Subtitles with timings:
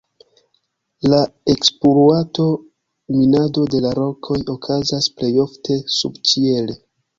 [1.13, 1.19] La
[1.53, 2.47] ekspluato,
[3.19, 6.81] minado de la rokoj okazas plej ofte subĉiele.